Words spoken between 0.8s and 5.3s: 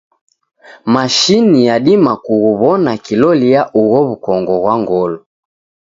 Mashini yadima kughuw'ona kilolia ugho w'ukongo ghwa ngolo.